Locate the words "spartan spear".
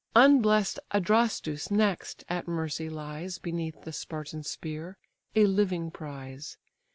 3.93-4.97